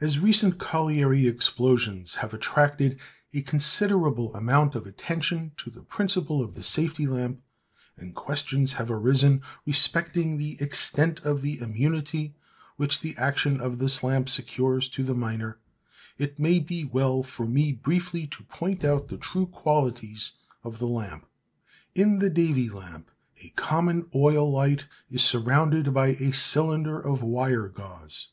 _As 0.06 0.20
recent 0.20 0.60
colliery 0.60 1.26
explosions 1.26 2.14
have 2.22 2.32
attracted 2.32 3.00
a 3.34 3.42
considerable 3.42 4.32
amount 4.32 4.76
of 4.76 4.86
attention 4.86 5.50
to 5.56 5.70
the 5.70 5.82
principle 5.82 6.40
of 6.40 6.54
the 6.54 6.62
safety 6.62 7.04
lamp, 7.04 7.42
and 7.96 8.14
questions 8.14 8.74
have 8.74 8.92
arisen 8.92 9.42
respecting 9.66 10.38
the 10.38 10.56
extent 10.62 11.18
of 11.26 11.42
the 11.42 11.58
immunity 11.58 12.36
which 12.76 13.00
the 13.00 13.16
action 13.16 13.60
of 13.60 13.78
this 13.78 14.04
lamp 14.04 14.28
secures 14.28 14.88
to 14.90 15.02
the 15.02 15.16
miner, 15.16 15.58
it 16.16 16.38
may 16.38 16.60
be 16.60 16.84
well 16.84 17.24
for 17.24 17.44
me 17.44 17.72
briefly 17.72 18.24
to 18.28 18.44
point 18.44 18.84
out 18.84 19.08
the 19.08 19.18
true 19.18 19.46
qualities 19.46 20.34
of 20.62 20.78
the 20.78 20.86
lamp. 20.86 21.26
In 21.92 22.20
the 22.20 22.30
Davy 22.30 22.68
lamp 22.68 23.10
a 23.42 23.48
common 23.56 24.08
oil 24.14 24.48
light 24.48 24.86
is 25.10 25.24
surrounded 25.24 25.92
by 25.92 26.10
a 26.20 26.32
cylinder 26.32 27.00
of 27.00 27.20
wire 27.20 27.66
gauze. 27.66 28.28